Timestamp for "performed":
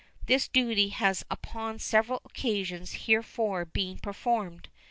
3.99-4.67